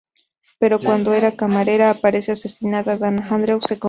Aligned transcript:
Pero 0.59 0.79
cuando 0.79 1.13
esa 1.13 1.37
camarera 1.37 1.91
aparece 1.91 2.31
asesinada, 2.31 2.97
Dana 2.97 3.27
Andrews 3.29 3.29
se 3.29 3.29
convierte 3.29 3.33
en 3.35 3.35
el 3.35 3.45
principal 3.45 3.59
sospechoso. 3.69 3.79